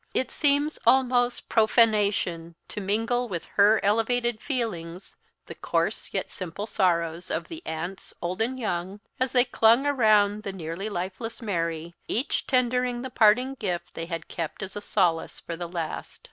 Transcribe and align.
It 0.15 0.31
seems 0.31 0.79
almost 0.83 1.47
profanation 1.47 2.55
to 2.69 2.81
mingle 2.81 3.27
with 3.27 3.45
her 3.53 3.79
elevated 3.85 4.41
feelings 4.41 5.15
the 5.45 5.53
coarse 5.53 6.09
yet 6.11 6.27
simple 6.27 6.65
sorrows 6.65 7.29
of 7.29 7.47
the 7.49 7.61
aunts, 7.67 8.11
old 8.19 8.41
and 8.41 8.59
young, 8.59 8.99
as 9.19 9.31
they 9.31 9.45
clung 9.45 9.85
around 9.85 10.41
the 10.41 10.53
nearly 10.53 10.89
lifeless 10.89 11.39
Mary, 11.39 11.93
each 12.07 12.47
tendering 12.47 13.03
the 13.03 13.11
parting 13.11 13.53
gift 13.53 13.93
they 13.93 14.07
had 14.07 14.27
kept 14.27 14.63
as 14.63 14.75
a 14.75 14.81
solace 14.81 15.39
for 15.39 15.55
the 15.55 15.67
last. 15.69 16.19